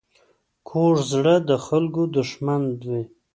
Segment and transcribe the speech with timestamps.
[0.67, 3.01] کوږ زړه د خلکو دښمن وي